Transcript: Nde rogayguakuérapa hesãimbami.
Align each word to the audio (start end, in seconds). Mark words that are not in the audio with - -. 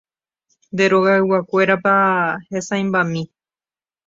Nde 0.71 0.85
rogayguakuérapa 0.91 1.93
hesãimbami. 2.49 3.21